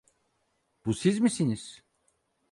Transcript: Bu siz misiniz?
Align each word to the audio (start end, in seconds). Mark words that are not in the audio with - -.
Bu 0.85 0.93
siz 0.93 1.19
misiniz? 1.19 1.83